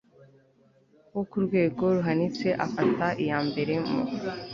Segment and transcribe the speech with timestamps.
[1.13, 4.01] wo ku rwego ruhanitse afata iyambere mu